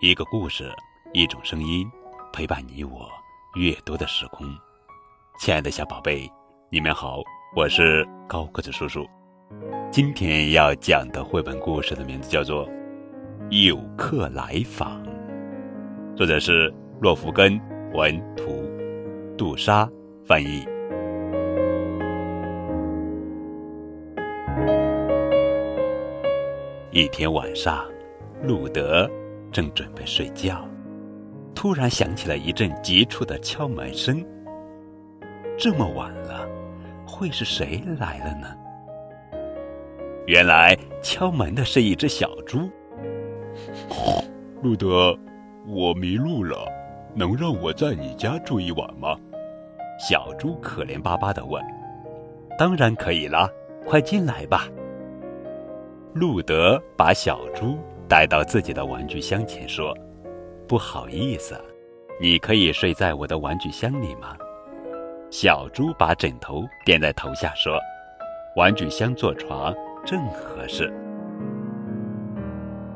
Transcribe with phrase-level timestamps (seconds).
[0.00, 0.72] 一个故事，
[1.12, 1.84] 一种声音，
[2.32, 3.10] 陪伴你我
[3.56, 4.46] 阅读的时空。
[5.40, 6.30] 亲爱的小宝贝，
[6.70, 7.20] 你们好，
[7.56, 9.04] 我是高个子叔叔。
[9.90, 12.64] 今天要讲的绘本故事的名字叫做
[13.66, 15.02] 《有客来访》，
[16.16, 17.60] 作者是洛夫根
[17.92, 18.70] 文图，
[19.36, 19.90] 杜莎
[20.24, 20.64] 翻译。
[26.92, 27.84] 一天晚上，
[28.44, 29.10] 路德。
[29.50, 30.66] 正准备睡觉，
[31.54, 34.24] 突然响起了一阵急促的敲门声。
[35.58, 36.48] 这么晚了，
[37.06, 38.46] 会是谁来了呢？
[40.26, 42.68] 原来敲门的是一只小猪。
[44.62, 45.18] 路德，
[45.66, 46.70] 我迷路了，
[47.14, 49.16] 能让我在你家住一晚吗？
[49.98, 51.64] 小猪可怜巴巴的问。
[52.56, 53.48] 当然可以啦，
[53.84, 54.68] 快进来吧。
[56.12, 57.78] 路德把小猪。
[58.08, 59.94] 带到自己的玩具箱前，说
[60.66, 61.54] ：“不好意思，
[62.18, 64.34] 你可以睡在我的玩具箱里吗？”
[65.30, 67.78] 小猪把枕头垫在头下，说
[68.56, 69.74] ：“玩具箱做床
[70.06, 70.90] 正合适。”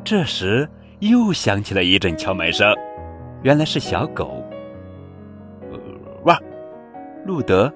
[0.03, 0.67] 这时
[1.01, 2.75] 又响起了一阵敲门声，
[3.43, 4.43] 原来是小狗。
[6.25, 6.39] 哇，
[7.27, 7.71] 路德，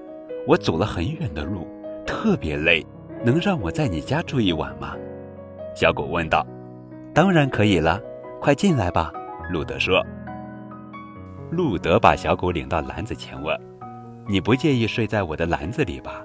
[0.47, 1.67] 我走了很远的路，
[2.03, 2.83] 特别累，
[3.23, 4.95] 能让我在你家住一晚吗？
[5.75, 6.43] 小狗问道。
[7.17, 7.99] 当然可以了，
[8.39, 9.11] 快进来吧。”
[9.49, 10.05] 路德说。
[11.49, 13.59] 路德把小狗领到篮子前问
[14.29, 16.23] ：“你不介意睡在我的篮子里吧？”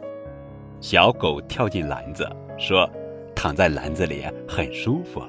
[0.82, 2.86] 小狗跳进篮子说
[3.34, 5.22] ：“躺在篮子里很舒服。”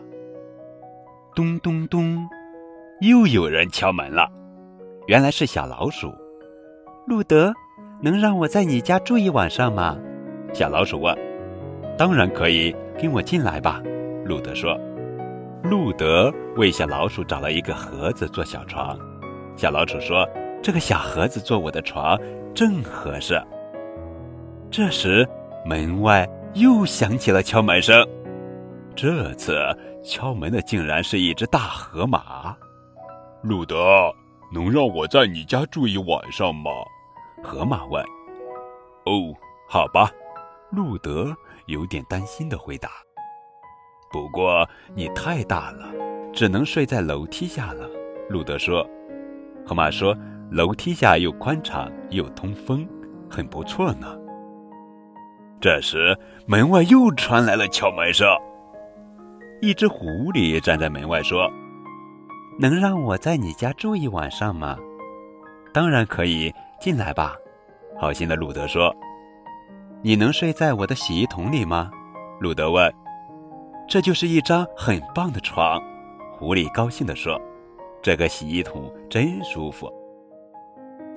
[1.34, 2.28] 咚咚咚，
[3.00, 4.30] 又有人敲门了，
[5.08, 6.14] 原来是小老鼠。
[7.08, 7.54] 路德，
[8.02, 9.98] 能让我在你家住一晚上吗？
[10.54, 11.18] 小老鼠问。
[11.98, 13.82] “当然可以，跟我进来吧。”
[14.28, 14.78] 路德说。
[15.64, 19.00] 路德为小老鼠找了一个盒子做小床，
[19.56, 20.28] 小老鼠说
[20.62, 22.20] ：“这个小盒子做我的床
[22.54, 23.42] 正合适。”
[24.70, 25.26] 这时，
[25.66, 28.06] 门外又响起了敲门声，
[28.94, 29.56] 这次
[30.04, 32.56] 敲门的竟然是一只大河马。
[33.42, 34.14] 路德，
[34.52, 36.72] 能让我在你家住一晚上吗？
[37.42, 38.04] 河马问。
[39.08, 39.34] “哦，
[39.70, 40.12] 好吧。”
[40.72, 41.34] 路德
[41.68, 42.90] 有点担心的回答。
[44.14, 45.92] 不过你太大了，
[46.32, 47.90] 只能睡在楼梯下了。
[48.30, 48.88] 路德说
[49.66, 50.16] ：“河马说，
[50.52, 52.88] 楼梯下又宽敞又通风，
[53.28, 54.16] 很不错呢。”
[55.60, 56.16] 这时
[56.46, 58.28] 门外又传来了敲门声。
[59.62, 61.50] 一只狐狸站在门外说
[62.60, 64.78] ：“能让我在你家住一晚上吗
[65.74, 67.36] ？”“当然可以，进来吧。”
[67.98, 68.96] 好心的路德说。
[70.04, 71.90] “你能睡在我的洗衣桶里吗？”
[72.40, 72.94] 路德问。
[73.88, 75.82] 这就是一张很棒的床，
[76.38, 77.40] 狐狸高兴地说
[78.02, 79.92] ：“这个洗衣桶真舒服。”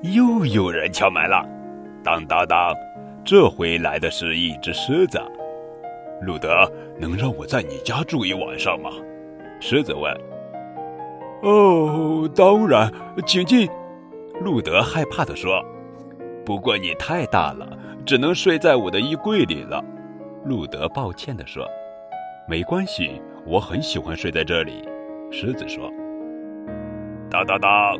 [0.02, 1.42] 又有人敲门了，
[2.04, 2.74] 当当当，
[3.24, 5.18] 这回来的是一只狮子。
[6.20, 8.90] 路德，能让我在你家住一晚上吗？
[9.60, 10.12] 狮子问。
[11.42, 12.92] “哦，当然，
[13.26, 13.68] 请进。”
[14.42, 15.64] 路德害怕地说。
[16.44, 17.66] “不过你太大了，
[18.04, 19.82] 只能睡在我的衣柜里了。”
[20.44, 21.66] 路德抱歉地说。
[22.48, 24.88] 没关系，我很喜欢睡在这里。”
[25.32, 25.90] 狮子说。
[27.28, 27.98] 当当当，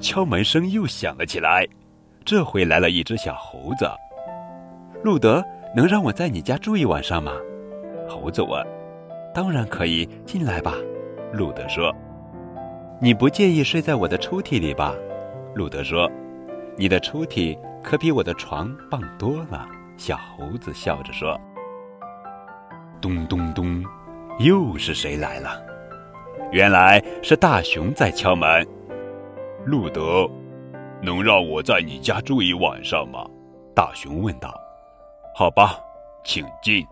[0.00, 1.66] 敲门声又响了起来。
[2.24, 3.88] 这回来了一只小猴子。
[5.02, 5.42] 路德，
[5.74, 7.32] 能让我在你家住一晚上吗？
[8.08, 8.66] 猴子问。
[9.32, 10.74] 当然可以，进来吧。
[11.32, 11.94] 路德说。
[13.00, 14.92] 你不介意睡在我的抽屉里吧？
[15.54, 16.10] 路德说。
[16.76, 19.66] 你的抽屉可比我的床棒多了。
[19.96, 21.40] 小猴子笑着说。
[23.00, 23.82] 咚咚咚，
[24.38, 25.62] 又是谁来了？
[26.52, 28.66] 原来是大熊在敲门。
[29.64, 30.28] 路德，
[31.02, 33.24] 能让我在你家住一晚上吗？
[33.74, 34.54] 大熊问道。
[35.34, 35.78] 好吧，
[36.24, 36.84] 请进。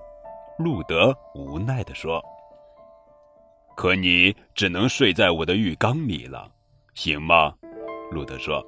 [0.59, 2.21] 路德无奈地说。
[3.77, 6.51] 可你只能睡在我的浴缸里了，
[6.95, 7.53] 行吗？
[8.11, 8.65] 路德说。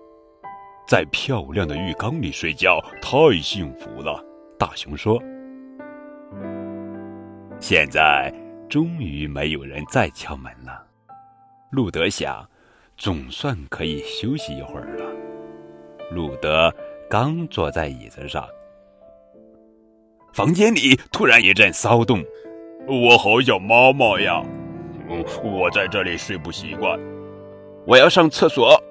[0.86, 4.22] 在漂亮的浴缸里睡觉太幸福了。
[4.58, 5.20] 大熊说。
[7.60, 8.32] 现在
[8.70, 10.82] 终于没有人再敲门了，
[11.70, 12.48] 路德想，
[12.96, 15.04] 总算可以休息一会儿了。
[16.10, 16.74] 路德
[17.08, 18.48] 刚坐在椅子上，
[20.32, 22.24] 房间里突然一阵骚动。
[22.88, 24.42] 我好想妈妈呀！
[25.44, 26.98] 我在这里睡不习惯。
[27.86, 28.82] 我要上厕所，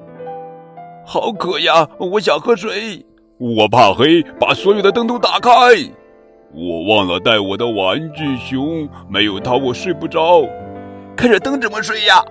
[1.03, 1.89] 好渴呀！
[1.97, 3.03] 我想喝水。
[3.39, 5.49] 我怕黑，把所有的灯都打开。
[6.53, 10.41] 我忘了带我的玩具熊，没有它我睡不着。
[11.15, 12.23] 开着灯怎么睡呀？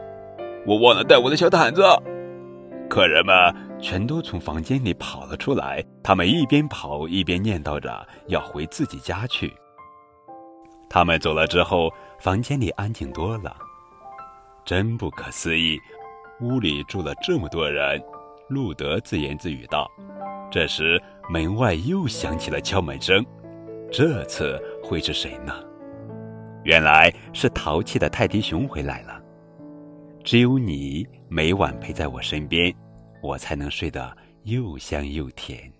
[0.67, 1.83] 我忘了带我的小毯子。
[2.91, 3.35] 客人们
[3.81, 9.53] 全都从房间里跑了出来，他们一边跑一边念叨着要回自己家去。
[10.91, 13.55] 他们走了之后，房间里安静多了。
[14.65, 15.79] 真不可思议，
[16.41, 18.03] 屋里住了这么多人。
[18.49, 19.87] 路德自言自语道。
[20.51, 21.01] 这时，
[21.31, 23.25] 门外又响起了敲门声。
[23.91, 25.53] 这次会是谁呢？
[26.65, 29.21] 原来是淘气的泰迪熊回来了。
[30.23, 32.75] 只有你每晚陪在我身边，
[33.23, 35.73] 我才能睡得又香又甜。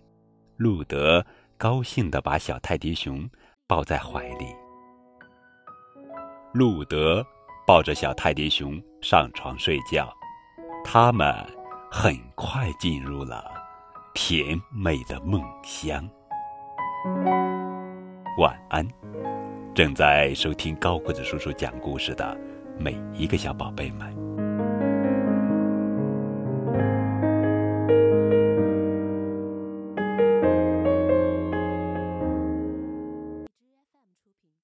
[0.57, 1.25] 路德
[1.59, 3.29] 高兴地把小泰迪熊
[3.67, 4.47] 抱在怀里。
[6.55, 7.25] 路德
[7.67, 10.11] 抱着小泰迪熊上床睡觉，
[10.83, 11.35] 他们
[11.91, 13.45] 很快进入了
[14.15, 16.09] 甜美的梦乡。
[18.39, 18.87] 晚安，
[19.75, 22.39] 正在收听高个子叔叔讲故事的
[22.79, 24.38] 每一个小宝贝们。